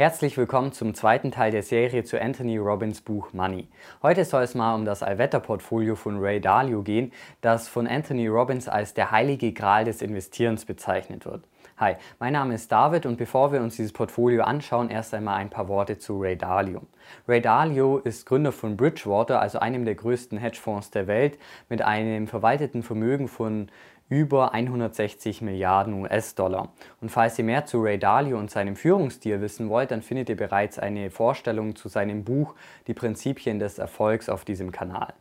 [0.00, 3.68] Herzlich willkommen zum zweiten Teil der Serie zu Anthony Robbins Buch Money.
[4.02, 8.66] Heute soll es mal um das Allwetterportfolio von Ray Dalio gehen, das von Anthony Robbins
[8.66, 11.44] als der heilige Gral des Investierens bezeichnet wird.
[11.76, 15.50] Hi, mein Name ist David und bevor wir uns dieses Portfolio anschauen, erst einmal ein
[15.50, 16.80] paar Worte zu Ray Dalio.
[17.28, 21.38] Ray Dalio ist Gründer von Bridgewater, also einem der größten Hedgefonds der Welt,
[21.68, 23.68] mit einem verwalteten Vermögen von
[24.10, 26.72] über 160 Milliarden US-Dollar.
[27.00, 30.36] Und falls ihr mehr zu Ray Dalio und seinem Führungsstil wissen wollt, dann findet ihr
[30.36, 32.54] bereits eine Vorstellung zu seinem Buch
[32.88, 35.14] Die Prinzipien des Erfolgs auf diesem Kanal.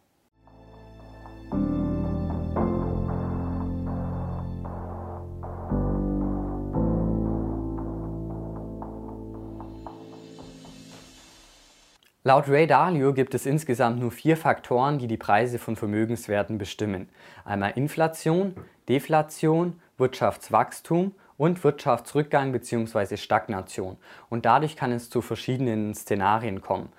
[12.29, 17.09] Laut Ray Dalio gibt es insgesamt nur vier Faktoren, die die Preise von Vermögenswerten bestimmen.
[17.43, 18.53] Einmal Inflation,
[18.87, 23.17] Deflation, Wirtschaftswachstum und Wirtschaftsrückgang bzw.
[23.17, 23.97] Stagnation.
[24.29, 26.89] Und dadurch kann es zu verschiedenen Szenarien kommen.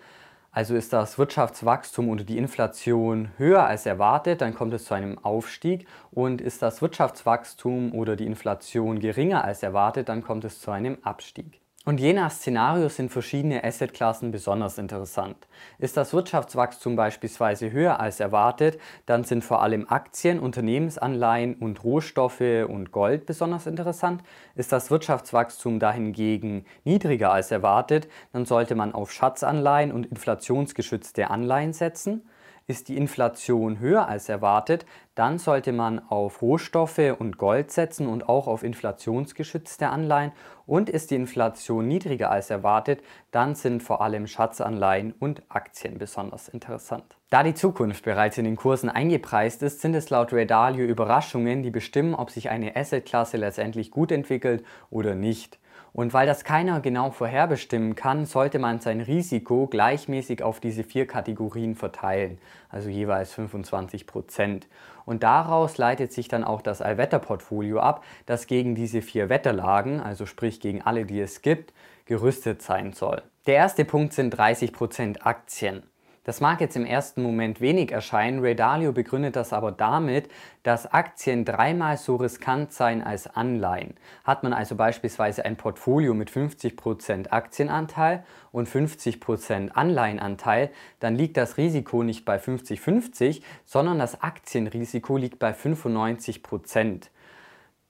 [0.51, 5.17] Also ist das Wirtschaftswachstum oder die Inflation höher als erwartet, dann kommt es zu einem
[5.21, 5.87] Aufstieg.
[6.11, 10.99] Und ist das Wirtschaftswachstum oder die Inflation geringer als erwartet, dann kommt es zu einem
[11.03, 11.61] Abstieg.
[11.87, 15.49] Und je nach Szenario sind verschiedene Assetklassen besonders interessant.
[15.79, 22.43] Ist das Wirtschaftswachstum beispielsweise höher als erwartet, dann sind vor allem Aktien, Unternehmensanleihen und Rohstoffe
[22.69, 24.23] und Gold besonders interessant.
[24.55, 31.73] Ist das Wirtschaftswachstum dahingegen niedriger als erwartet, dann sollte man auf Schatzanleihen und inflationsgeschützte Anleihen
[31.73, 32.29] setzen.
[32.71, 38.29] Ist die Inflation höher als erwartet, dann sollte man auf Rohstoffe und Gold setzen und
[38.29, 40.31] auch auf inflationsgeschützte Anleihen.
[40.67, 46.49] Und ist die Inflation niedriger als erwartet, dann sind vor allem Schatzanleihen und Aktien besonders
[46.49, 47.17] interessant.
[47.29, 51.65] Da die Zukunft bereits in den Kursen eingepreist ist, sind es laut Ray Dalio Überraschungen,
[51.65, 55.59] die bestimmen, ob sich eine Assetklasse letztendlich gut entwickelt oder nicht.
[55.93, 61.07] Und weil das keiner genau vorherbestimmen kann, sollte man sein Risiko gleichmäßig auf diese vier
[61.07, 62.39] Kategorien verteilen,
[62.69, 64.69] also jeweils 25 Prozent.
[65.05, 70.27] Und daraus leitet sich dann auch das Allwetterportfolio ab, das gegen diese vier Wetterlagen, also
[70.27, 71.73] sprich gegen alle, die es gibt,
[72.05, 73.23] gerüstet sein soll.
[73.47, 75.83] Der erste Punkt sind 30 Prozent Aktien.
[76.25, 80.31] Das mag jetzt im ersten Moment wenig erscheinen, Ray Dalio begründet das aber damit,
[80.63, 83.95] dass Aktien dreimal so riskant seien als Anleihen.
[84.25, 88.23] Hat man also beispielsweise ein Portfolio mit 50% Aktienanteil
[88.53, 95.53] und 50% Anleihenanteil, dann liegt das Risiko nicht bei 50-50, sondern das Aktienrisiko liegt bei
[95.53, 97.09] 95%.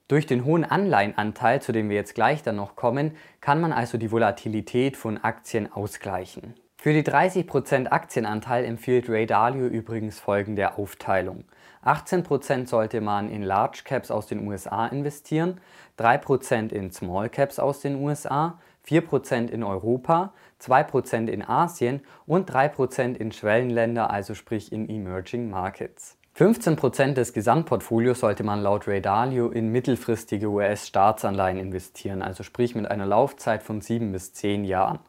[0.07, 3.99] Durch den hohen Anleihenanteil, zu dem wir jetzt gleich dann noch kommen, kann man also
[3.99, 6.55] die Volatilität von Aktien ausgleichen.
[6.83, 11.45] Für die 30% Aktienanteil empfiehlt Ray Dalio übrigens folgende Aufteilung.
[11.85, 15.61] 18% sollte man in Large Caps aus den USA investieren,
[15.99, 18.59] 3% in Small Caps aus den USA,
[18.89, 26.17] 4% in Europa, 2% in Asien und 3% in Schwellenländer, also sprich in Emerging Markets.
[26.39, 32.91] 15% des Gesamtportfolios sollte man laut Ray Dalio in mittelfristige US-Staatsanleihen investieren, also sprich mit
[32.91, 35.01] einer Laufzeit von 7 bis 10 Jahren.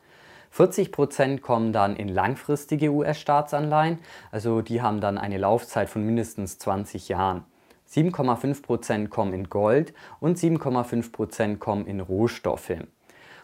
[0.55, 3.99] 40% kommen dann in langfristige US-Staatsanleihen,
[4.31, 7.45] also die haben dann eine Laufzeit von mindestens 20 Jahren.
[7.89, 12.73] 7,5% kommen in Gold und 7,5% kommen in Rohstoffe.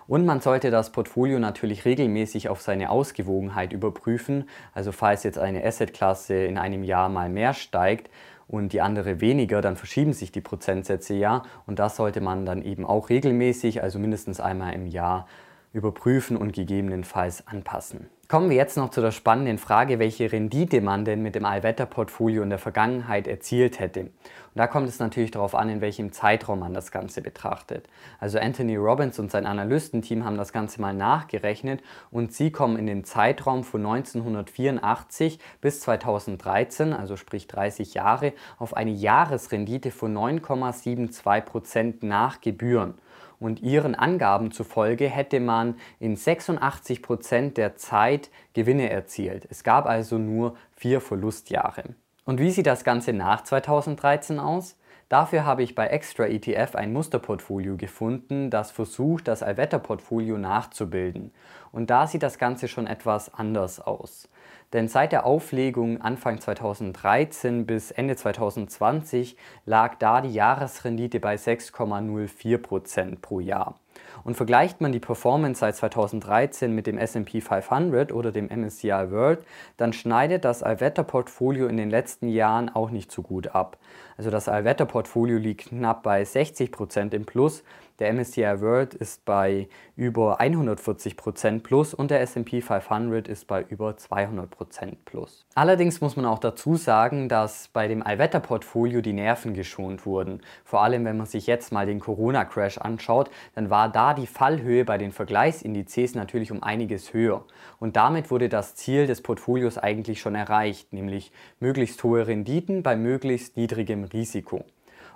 [0.08, 4.48] Und man sollte das Portfolio natürlich regelmäßig auf seine Ausgewogenheit überprüfen.
[4.74, 8.10] Also falls jetzt eine Assetklasse in einem Jahr mal mehr steigt
[8.48, 11.44] und die andere weniger, dann verschieben sich die Prozentsätze ja.
[11.66, 15.28] Und das sollte man dann eben auch regelmäßig, also mindestens einmal im Jahr,
[15.74, 18.10] überprüfen und gegebenenfalls anpassen.
[18.28, 22.44] Kommen wir jetzt noch zu der spannenden Frage, welche Rendite man denn mit dem Allwetterportfolio
[22.44, 24.02] in der Vergangenheit erzielt hätte.
[24.02, 24.12] Und
[24.56, 27.88] da kommt es natürlich darauf an, in welchem Zeitraum man das Ganze betrachtet.
[28.20, 32.86] Also Anthony Robbins und sein Analystenteam haben das Ganze mal nachgerechnet und sie kommen in
[32.86, 41.42] den Zeitraum von 1984 bis 2013, also sprich 30 Jahre, auf eine Jahresrendite von 9,72
[41.42, 42.96] Prozent nach Gebühren
[43.40, 49.48] und ihren Angaben zufolge hätte man in 86 Prozent der Zeit Gewinne erzielt.
[49.50, 51.96] Es gab also nur vier Verlustjahre.
[52.26, 54.78] Und wie sieht das Ganze nach 2013 aus?
[55.10, 61.32] Dafür habe ich bei Extra ETF ein Musterportfolio gefunden, das versucht, das Allwetterportfolio nachzubilden.
[61.72, 64.28] Und da sieht das Ganze schon etwas anders aus.
[64.74, 73.22] Denn seit der Auflegung Anfang 2013 bis Ende 2020 lag da die Jahresrendite bei 6,04%
[73.22, 73.80] pro Jahr.
[74.24, 79.40] Und vergleicht man die Performance seit 2013 mit dem SP 500 oder dem MSCI World,
[79.78, 83.78] dann schneidet das Allwetterportfolio in den letzten Jahren auch nicht so gut ab.
[84.18, 87.64] Also das Allwetterportfolio liegt knapp bei 60% im Plus,
[88.00, 93.90] Der MSCI World ist bei über 140% plus und der SP 500 ist bei über
[93.90, 95.48] 200% plus.
[95.56, 100.42] Allerdings muss man auch dazu sagen, dass bei dem Allwetterportfolio die Nerven geschont wurden.
[100.64, 104.84] Vor allem, wenn man sich jetzt mal den Corona-Crash anschaut, dann war da die Fallhöhe
[104.84, 107.46] bei den Vergleichsindizes natürlich um einiges höher.
[107.80, 111.32] Und damit wurde das Ziel des Portfolios eigentlich schon erreicht, nämlich
[111.62, 114.66] möglichst hohe Renditen bei möglichst niedrigem Risiko.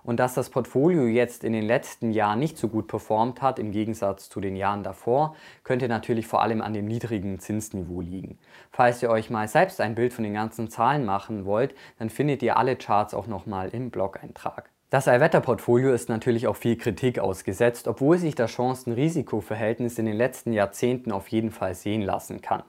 [0.03, 3.71] Und dass das Portfolio jetzt in den letzten Jahren nicht so gut performt hat, im
[3.71, 5.35] Gegensatz zu den Jahren davor,
[5.65, 8.39] könnte natürlich vor allem an dem niedrigen Zinsniveau liegen.
[8.71, 12.41] Falls ihr euch mal selbst ein Bild von den ganzen Zahlen machen wollt, dann findet
[12.41, 14.70] ihr alle Charts auch nochmal im Blog-Eintrag.
[14.91, 20.51] Das Allwetterportfolio ist natürlich auch viel Kritik ausgesetzt, obwohl sich das Chancen-Risiko-Verhältnis in den letzten
[20.51, 22.63] Jahrzehnten auf jeden Fall sehen lassen kann.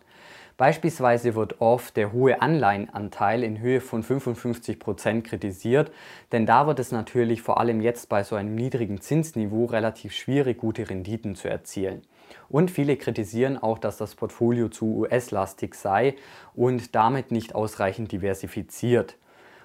[0.56, 5.90] Beispielsweise wird oft der hohe Anleihenanteil in Höhe von 55 Prozent kritisiert,
[6.30, 10.58] denn da wird es natürlich vor allem jetzt bei so einem niedrigen Zinsniveau relativ schwierig,
[10.58, 12.02] gute Renditen zu erzielen.
[12.48, 16.14] Und viele kritisieren auch, dass das Portfolio zu US-lastig sei
[16.54, 19.16] und damit nicht ausreichend diversifiziert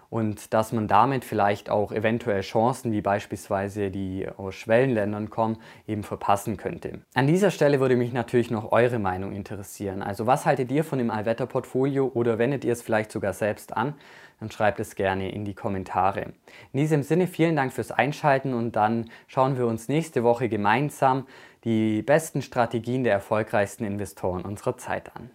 [0.09, 5.57] und dass man damit vielleicht auch eventuell Chancen, wie beispielsweise die aus Schwellenländern kommen,
[5.87, 7.01] eben verpassen könnte.
[7.13, 10.01] An dieser Stelle würde mich natürlich noch eure Meinung interessieren.
[10.01, 13.95] Also was haltet ihr von dem Allwetterportfolio oder wendet ihr es vielleicht sogar selbst an?
[14.39, 16.33] Dann schreibt es gerne in die Kommentare.
[16.71, 21.25] In diesem Sinne vielen Dank fürs Einschalten und dann schauen wir uns nächste Woche gemeinsam
[21.63, 25.31] die besten Strategien der erfolgreichsten Investoren unserer Zeit an.